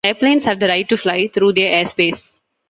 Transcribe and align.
Airplanes 0.03 0.45
have 0.45 0.59
the 0.59 0.67
right 0.67 0.89
to 0.89 0.97
fly 0.97 1.27
through 1.27 1.53
their 1.53 1.85
airspace. 1.85 2.31